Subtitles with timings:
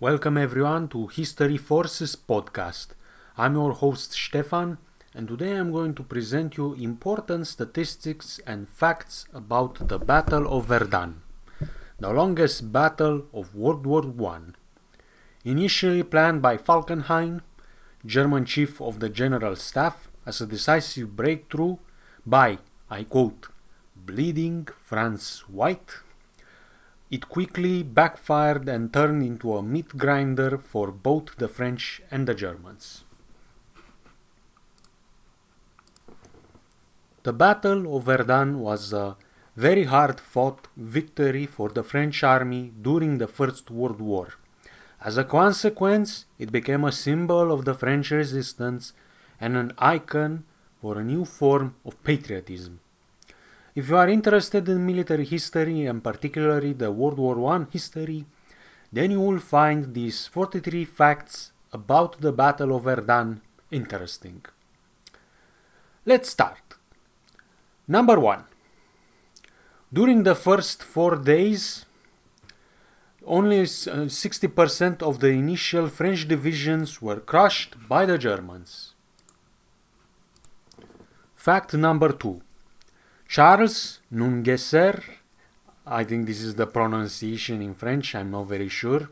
[0.00, 2.94] Welcome everyone to History Forces podcast.
[3.36, 4.78] I'm your host Stefan
[5.14, 10.68] and today I'm going to present you important statistics and facts about the Battle of
[10.68, 11.20] Verdun,
[11.98, 14.02] the longest battle of World War
[14.32, 14.38] I.
[15.44, 17.42] Initially planned by Falkenhayn,
[18.06, 21.76] German chief of the General Staff, as a decisive breakthrough
[22.24, 22.56] by,
[22.88, 23.48] I quote,
[23.94, 25.96] bleeding France White,
[27.10, 32.34] it quickly backfired and turned into a meat grinder for both the French and the
[32.34, 33.04] Germans.
[37.22, 39.16] The Battle of Verdun was a
[39.56, 44.28] very hard fought victory for the French army during the First World War.
[45.02, 48.92] As a consequence, it became a symbol of the French resistance
[49.40, 50.44] and an icon
[50.80, 52.80] for a new form of patriotism.
[53.74, 58.26] If you are interested in military history and particularly the World War I history,
[58.92, 64.44] then you will find these 43 facts about the Battle of Verdun interesting.
[66.04, 66.74] Let's start.
[67.86, 68.44] Number 1.
[69.92, 71.86] During the first four days,
[73.24, 78.94] only 60% uh, of the initial French divisions were crushed by the Germans.
[81.36, 82.40] Fact number 2.
[83.30, 85.04] Charles Nungesser,
[85.86, 89.08] I think this is the pronunciation in French, I'm not very sure,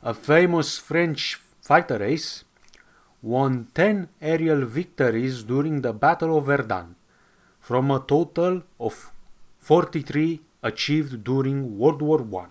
[0.00, 2.44] a famous French fighter ace,
[3.20, 6.94] won 10 aerial victories during the Battle of Verdun,
[7.58, 9.10] from a total of
[9.58, 12.46] 43 achieved during World War I.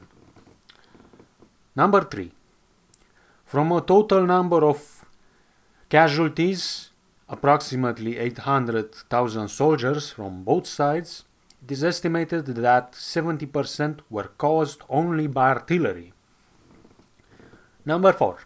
[1.74, 2.34] Number 3.
[3.46, 5.06] From a total number of
[5.88, 6.90] casualties
[7.30, 11.26] approximately 800,000 soldiers from both sides,
[11.64, 16.14] it is estimated that 70% were caused only by artillery.
[17.86, 18.40] Number 4.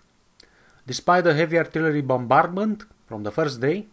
[0.87, 3.87] Despite the heavy artillery bombardment from the first day,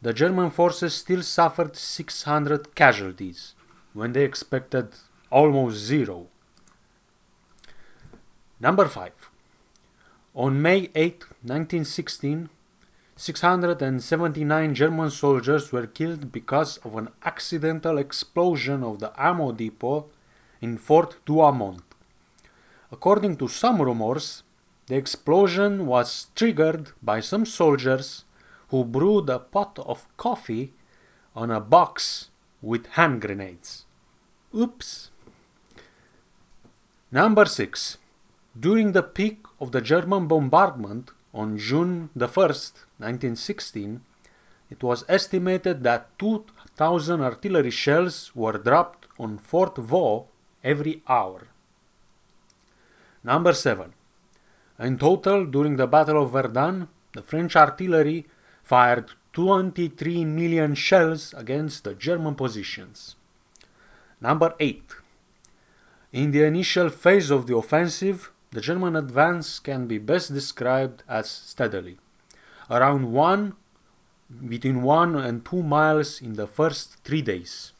[0.00, 3.54] the German forces still suffered 600 casualties
[3.92, 4.88] when they expected
[5.30, 6.26] almost zero.
[8.60, 9.12] Number 5.
[10.34, 12.48] On May 8, 1916,
[13.16, 20.06] 679 German soldiers were killed because of an accidental explosion of the ammo depot
[20.60, 21.82] in Fort Douaumont.
[22.90, 24.42] According to some rumors,
[24.86, 28.24] the explosion was triggered by some soldiers
[28.68, 30.72] who brewed a pot of coffee
[31.36, 32.30] on a box
[32.62, 33.84] with hand grenades.
[34.54, 35.10] Oops.
[37.10, 37.98] Number 6.
[38.58, 44.00] During the peak of the German bombardment, on June the 1st, 1916,
[44.70, 50.28] it was estimated that 2,000 artillery shells were dropped on Fort Vaux
[50.64, 51.48] every hour.
[53.22, 53.92] Number 7.
[54.78, 58.26] In total, during the Battle of Verdun, the French artillery
[58.62, 63.16] fired 23 million shells against the German positions.
[64.20, 64.82] Number 8.
[66.12, 71.28] In the initial phase of the offensive, the German advance can be best described as
[71.28, 71.98] steadily,
[72.70, 73.54] around one
[74.48, 77.72] between 1 and 2 miles in the first 3 days.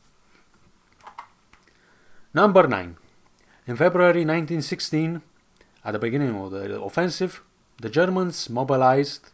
[2.35, 2.97] Number 9.
[3.67, 5.23] In February 1916,
[5.85, 7.43] at the beginning of the offensive,
[7.81, 9.31] the Germans mobilized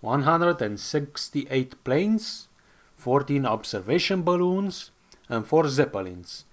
[0.00, 2.48] 168 planes,
[2.96, 4.90] 14 observation balloons,
[5.28, 6.44] and 4 zeppelins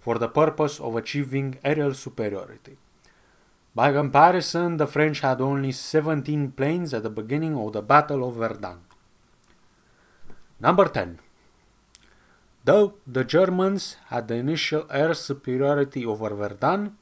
[0.00, 2.78] for the purpose of achieving aerial superiority.
[3.78, 8.34] By comparison, the French had only 17 planes at the beginning of the Battle of
[8.34, 8.78] Verdun.
[10.58, 11.20] Number 10.
[12.64, 16.96] Though the Germans had the initial air superiority over Verdun,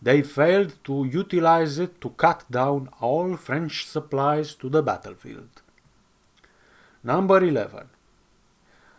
[0.00, 5.60] they failed to utilize it to cut down all French supplies to the battlefield.
[7.04, 7.90] Number 11.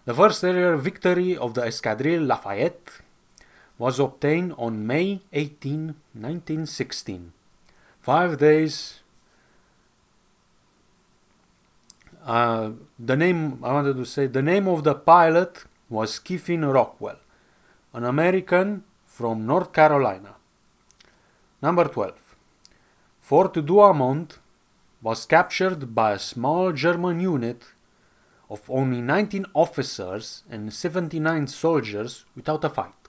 [0.05, 3.01] The first aerial victory of the Escadrille Lafayette
[3.81, 7.33] was obtained on May 18, 1916.
[7.99, 8.99] Five days.
[12.23, 17.17] Uh, the name I wanted to say the name of the pilot was Kiffin Rockwell,
[17.95, 20.35] an American from North Carolina.
[21.59, 22.35] Number 12.
[23.19, 24.37] Fort Douaumont
[25.01, 27.63] was captured by a small German unit
[28.47, 33.00] of only 19 officers and 79 soldiers without a fight.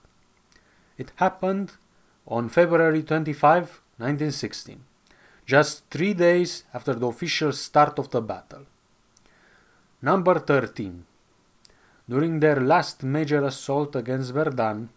[1.02, 1.72] It happened
[2.28, 4.84] on February 25, 1916,
[5.44, 8.66] just three days after the official start of the battle.
[10.00, 11.04] Number 13.
[12.08, 14.90] During their last major assault against Verdun,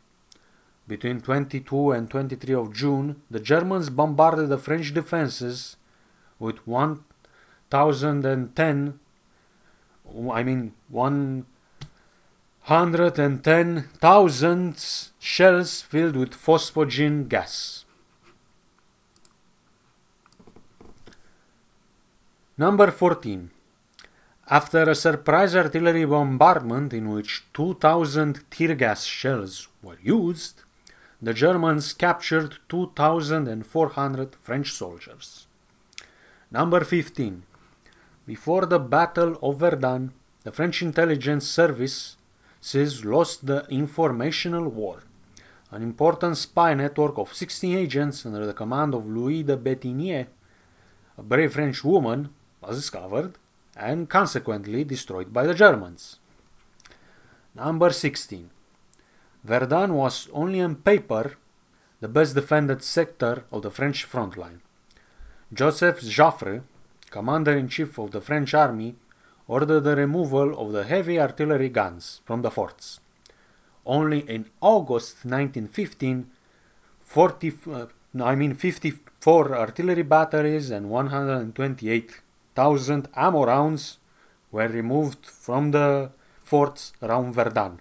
[0.88, 5.76] between 22 and 23 of June, the Germans bombarded the French defenses
[6.38, 9.00] with 1,010,
[10.32, 10.74] I mean
[12.68, 17.86] 110,000 shells filled with phosphogen gas.
[22.58, 23.52] Number 14.
[24.50, 30.64] After a surprise artillery bombardment in which 2,000 tear gas shells were used,
[31.22, 35.46] the Germans captured 2,400 French soldiers.
[36.50, 37.44] Number 15.
[38.26, 40.14] Before the Battle of Verdun,
[40.44, 41.48] the French intelligence
[42.66, 45.04] services lost the informational war.
[45.70, 50.26] An important spy network of 16 agents under the command of Louis de Bettignies,
[51.18, 52.30] a brave French woman,
[52.62, 53.34] was discovered
[53.76, 56.18] and consequently destroyed by the Germans.
[57.54, 58.50] Number 16.
[59.44, 61.38] Verdun was only on paper
[62.02, 64.62] the best defended sector of the French front line.
[65.54, 66.64] Joseph Joffre,
[67.12, 68.96] commander in chief of the French army,
[69.48, 73.00] ordered the removal of the heavy artillery guns from the forts.
[73.86, 76.28] Only in August 1915,
[77.04, 77.86] 40, uh,
[78.24, 82.22] I mean 54 artillery batteries and 128
[82.56, 83.98] thousand ammo rounds
[84.52, 86.10] were removed from the
[86.44, 87.80] forts around Verdun.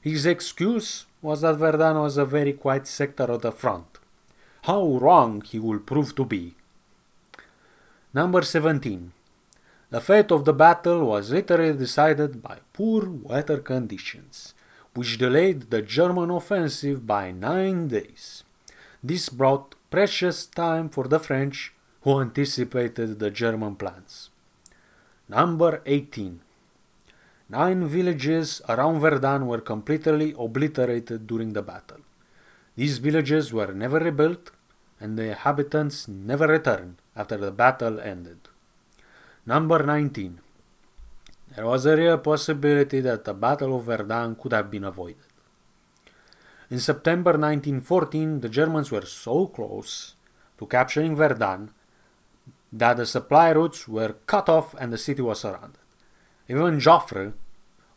[0.00, 3.98] His excuse was that Verdun was a very quiet sector of the front.
[4.62, 6.54] How wrong he would prove to be.
[8.12, 9.12] Number 17.
[9.92, 14.54] The fate of the battle was literally decided by poor weather conditions,
[14.94, 18.42] which delayed the German offensive by nine days.
[19.04, 24.30] This brought precious time for the French who anticipated the German plans.
[25.28, 26.40] Number 18.
[27.50, 32.00] Nine villages around Verdun were completely obliterated during the battle.
[32.76, 34.52] These villages were never rebuilt,
[34.98, 38.48] and the inhabitants never returned after the battle ended.
[39.44, 40.38] Number 19.
[41.56, 45.16] There was a real possibility that the Battle of Verdun could have been avoided.
[46.70, 50.14] In September 1914, the Germans were so close
[50.58, 51.70] to capturing Verdun
[52.72, 55.80] that the supply routes were cut off and the city was surrounded.
[56.48, 57.32] Even Joffre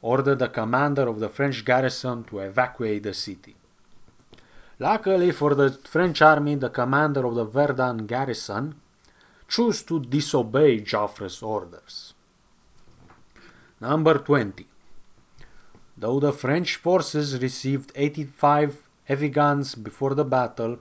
[0.01, 3.55] ordered the commander of the French garrison to evacuate the city.
[4.79, 8.81] Luckily for the French army, the commander of the Verdun garrison
[9.47, 12.13] chose to disobey Joffre's orders.
[13.79, 14.65] Number 20.
[15.97, 20.79] Though the French forces received 85 heavy guns before the battle,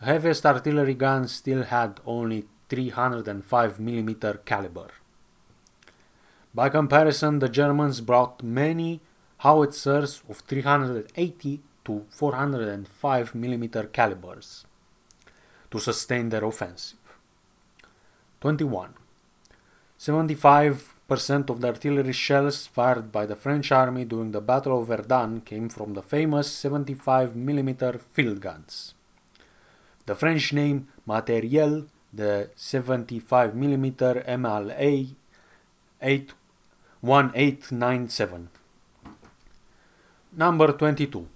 [0.00, 4.88] heaviest artillery guns still had only 305 mm caliber.
[6.54, 9.00] By comparison, the Germans brought many
[9.38, 14.66] howitzers of 380 to 405 mm calibers
[15.70, 16.98] to sustain their offensive.
[18.40, 18.94] 21.
[19.98, 25.40] 75% of the artillery shells fired by the French army during the Battle of Verdun
[25.40, 28.94] came from the famous 75 mm field guns.
[30.06, 35.14] The French name Matériel the 75 mm MLA
[36.00, 38.48] 1897.
[40.32, 41.28] Number 22.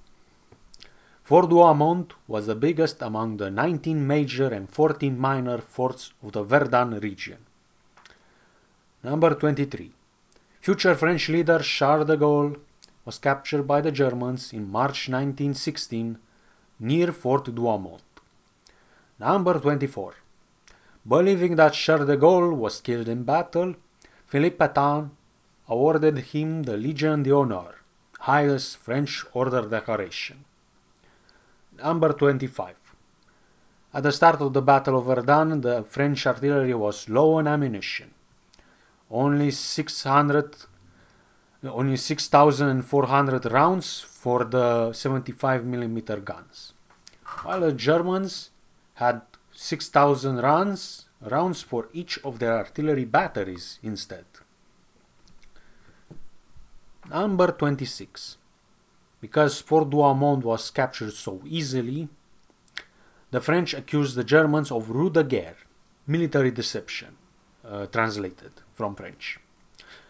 [1.33, 7.01] Fort was the biggest among the 19 major and 14 minor forts of the Verdun
[7.01, 7.39] region.
[9.03, 9.93] Number 23.
[10.61, 12.59] Future French leader Charles de Gaulle
[13.07, 16.19] was captured by the Germans in March 1916
[16.81, 18.03] near Fort Douaumont.
[19.19, 20.13] Number 24.
[21.09, 23.75] Believing that Charles de Gaulle was killed in battle,
[24.27, 25.09] Philippe Pétain
[25.67, 27.77] awarded him the Legion d'Honneur,
[28.19, 30.45] highest French order decoration.
[31.83, 32.77] Number 25.
[33.95, 38.15] At the start of the Battle of Verdun, the French artillery was low on ammunition.
[39.11, 40.57] Only 600
[41.65, 46.73] only 6,400 rounds for the 75 mm guns,
[47.43, 48.51] while the Germans
[48.95, 49.23] had
[49.53, 54.25] 6,000 rounds, rounds for each of their artillery batteries instead.
[57.09, 58.39] Number 26.
[59.23, 62.09] Because Fort Douaumont was captured so easily,
[63.31, 65.57] the French accused the Germans of ruse de guerre,
[66.09, 67.17] military deception,
[67.65, 69.39] uh, translated from French.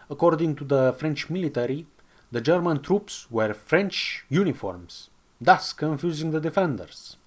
[0.09, 1.87] According to the French military,
[2.31, 7.19] the German troops wear French uniforms, thus confusing the defenders.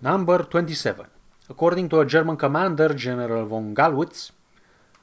[0.00, 1.06] Number 27.
[1.50, 4.30] According to a German commander, General von Gallwitz,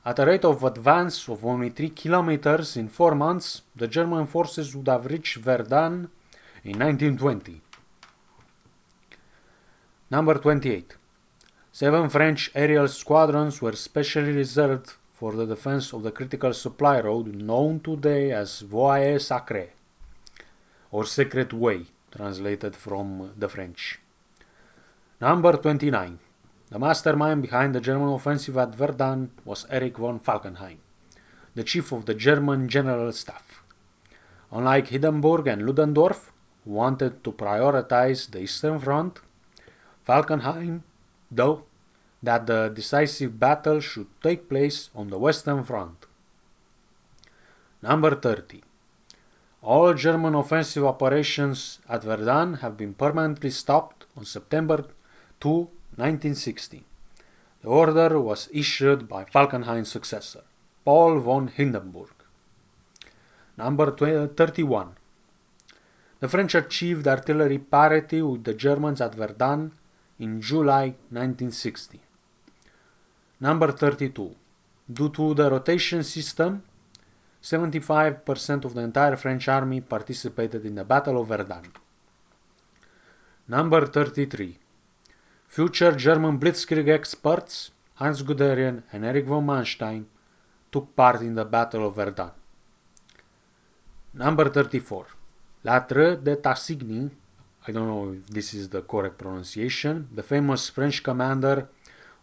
[0.09, 4.75] at a rate of advance of only 3 kilometers in 4 months, the German forces
[4.75, 6.09] would have reached Verdun
[6.63, 7.61] in 1920.
[10.09, 10.97] Number 28.
[11.71, 17.27] Seven French aerial squadrons were specially reserved for the defense of the critical supply road
[17.35, 19.69] known today as Voie Sacrée,
[20.91, 23.99] or Secret Way, translated from the French.
[25.21, 26.17] Number 29.
[26.71, 30.77] The mastermind behind the German offensive at Verdun was Erich von Falkenhayn,
[31.55, 33.63] the chief of the German General Staff.
[34.51, 36.31] Unlike Hindenburg and Ludendorff,
[36.63, 39.19] who wanted to prioritize the Eastern Front,
[40.07, 40.83] Falkenhayn,
[41.31, 41.63] though,
[42.21, 46.05] that the decisive battle should take place on the Western Front.
[47.81, 48.61] Number 30.
[49.63, 54.85] All German offensive operations at Verdun have been permanently stopped on September
[55.39, 55.67] 2,
[55.99, 56.85] 1960.
[57.61, 60.43] The order was issued by Falkenhayn's successor,
[60.85, 62.15] Paul von Hindenburg.
[63.57, 64.95] Number 31.
[66.21, 69.71] The French achieved artillery parity with the Germans at Verdun
[70.17, 71.99] in July 1960.
[73.41, 74.35] Number 32.
[74.91, 76.63] Due to the rotation system,
[77.41, 81.71] 75% of the entire French army participated in the Battle of Verdun.
[83.47, 84.57] Number 33.
[85.49, 90.05] Future German Blitzkrieg experts Hans Guderian and Erich von Manstein
[90.71, 92.29] took part in the Battle of Verdun.
[94.13, 95.07] Number 34.
[95.63, 97.09] Lattre de Tassigny,
[97.67, 101.67] I don't know if this is the correct pronunciation, the famous French commander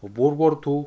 [0.01, 0.85] of World War II,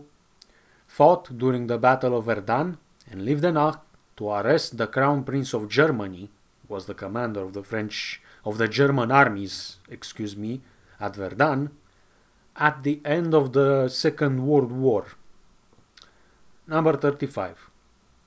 [0.87, 2.79] fought during the Battle of Verdun
[3.11, 3.81] and lived enough
[4.17, 6.31] to arrest the Crown Prince of Germany,
[6.69, 10.63] was the commander of the French of the German armies, excuse me,
[10.99, 11.69] at Verdun,
[12.61, 15.07] at the end of the Second World War.
[16.69, 17.71] Number 35.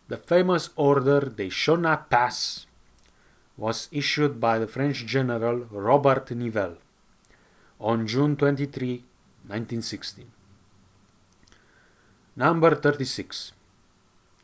[0.09, 2.65] The famous order shall not pass
[3.55, 6.77] was issued by the French general Robert Nivelle
[7.79, 9.03] on June 23,
[9.45, 10.31] 1916.
[12.35, 13.53] Number 36.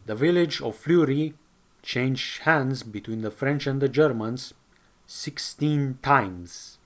[0.05, 1.33] The village of Fleury
[1.81, 4.53] changed hands between the French and the Germans
[5.07, 6.78] 16 times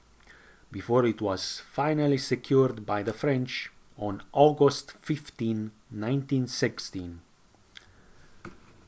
[0.74, 7.22] before it was finally secured by the French on August 15, 1916.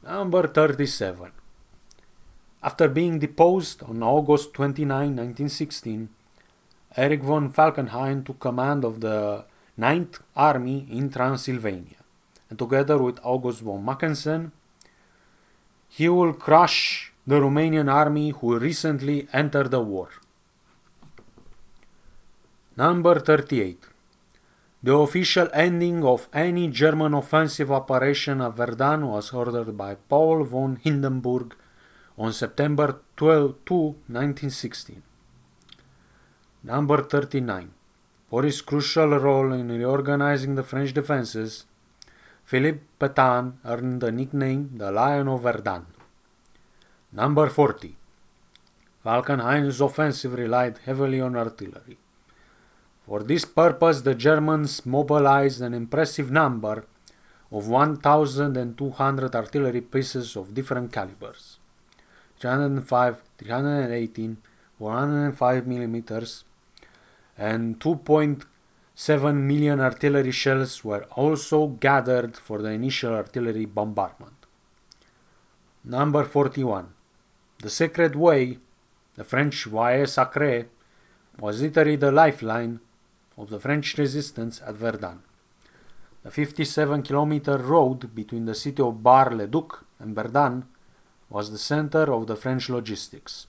[0.04, 1.32] Number 37.
[2.64, 6.10] After being deposed on August 29, 1916,
[6.98, 9.46] Erich von Falkenhayn took command of the
[9.78, 12.02] Ninth Army in Transylvania,
[12.50, 14.52] and together with August von Mackensen,
[15.88, 20.10] he will crush the Romanian army who recently entered the war.
[22.78, 23.88] Number 38.
[24.84, 30.76] The official ending of any German offensive operation at Verdun was ordered by Paul von
[30.84, 31.56] Hindenburg
[32.18, 33.76] on September 12, 2,
[34.12, 35.02] 1916.
[36.66, 37.72] Number 39.
[38.30, 41.64] For his crucial role in reorganizing the French defenses,
[42.44, 45.86] Philippe Pétain earned the nickname the Lion of Verdun.
[47.14, 47.96] Number 40.
[49.06, 51.98] Falkenhayn's offensive relied heavily on artillery.
[53.06, 56.86] For this purpose, the Germans mobilized an impressive number
[57.52, 61.60] of 1,200 artillery pieces of different calibers
[62.40, 64.38] 305, 318,
[64.80, 66.44] 105 millimeters,
[67.38, 74.34] and 2.7 million artillery shells were also gathered for the initial artillery bombardment.
[75.84, 76.90] Number 41.
[77.60, 78.58] The Secret Way,
[79.16, 80.66] the French Voie Sacrée,
[81.40, 82.80] was literally the lifeline
[83.38, 85.22] of the French resistance at Verdun.
[86.24, 90.64] The 57 kilometer road between the city of Bar-le-Duc and Verdun
[91.30, 93.48] was the center of the French logistics.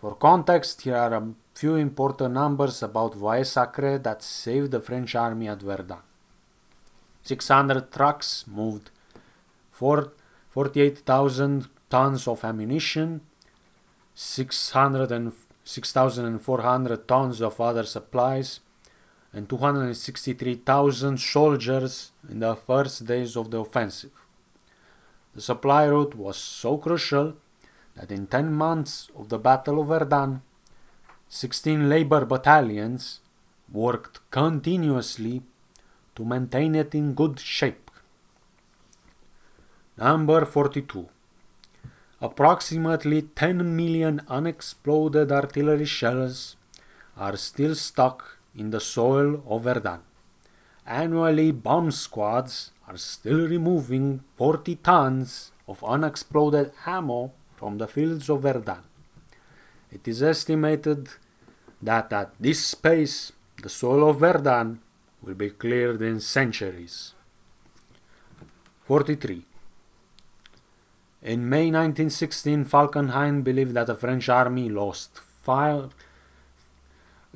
[0.00, 5.14] For context, here are a few important numbers about Voie Sacrée that saved the French
[5.14, 6.02] army at Verdun.
[7.22, 8.90] 600 trucks moved
[9.70, 13.20] 48,000 tons of ammunition,
[14.14, 18.60] 6,400 tons of other supplies,
[19.36, 24.24] and 263,000 soldiers in the first days of the offensive.
[25.34, 27.34] The supply route was so crucial
[27.96, 30.40] that in 10 months of the Battle of Verdun,
[31.28, 33.20] 16 labor battalions
[33.70, 35.42] worked continuously
[36.14, 37.90] to maintain it in good shape.
[39.98, 41.08] Number 42.
[42.22, 46.56] Approximately 10 million unexploded artillery shells
[47.18, 50.00] are still stuck in the soil of Verdun.
[50.86, 58.42] Annually, bomb squads are still removing 40 tons of unexploded ammo from the fields of
[58.42, 58.82] Verdun.
[59.90, 61.08] It is estimated
[61.82, 63.32] that at this pace
[63.62, 64.80] the soil of Verdun
[65.22, 67.14] will be cleared in centuries.
[68.84, 69.44] 43.
[71.22, 75.92] In May 1916, Falkenhayn believed that the French army lost five,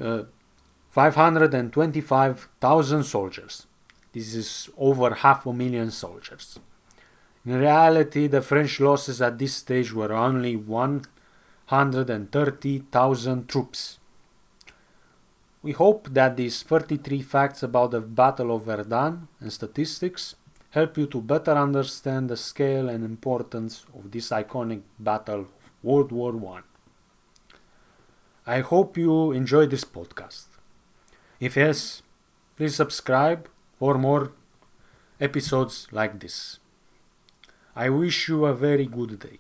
[0.01, 0.23] uh,
[0.91, 3.67] 525,000 soldiers.
[4.13, 6.59] This is over half a million soldiers.
[7.47, 14.01] In reality, the French losses at this stage were only 130,000 troops.
[15.63, 20.35] We hope that these 33 facts about the Battle of Verdun and statistics
[20.71, 26.11] help you to better understand the scale and importance of this iconic battle of World
[26.11, 26.63] War I.
[28.47, 30.50] I hope you enjoyed this podcast.
[31.41, 32.03] If yes,
[32.57, 34.33] please subscribe for more
[35.19, 36.59] episodes like this.
[37.75, 39.39] I wish you a very good day.